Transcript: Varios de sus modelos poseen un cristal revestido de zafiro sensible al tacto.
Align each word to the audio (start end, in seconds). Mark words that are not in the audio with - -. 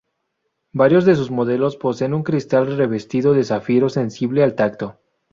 Varios 0.73 1.05
de 1.05 1.13
sus 1.15 1.29
modelos 1.29 1.77
poseen 1.77 2.15
un 2.15 2.23
cristal 2.23 2.75
revestido 2.75 3.33
de 3.33 3.43
zafiro 3.43 3.87
sensible 3.87 4.41
al 4.43 4.55
tacto. 4.55 4.97